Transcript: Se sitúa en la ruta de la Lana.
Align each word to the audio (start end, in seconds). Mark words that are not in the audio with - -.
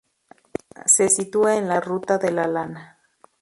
Se 0.87 1.09
sitúa 1.09 1.57
en 1.57 1.67
la 1.67 1.79
ruta 1.79 2.17
de 2.17 2.31
la 2.31 2.47
Lana. 2.47 2.97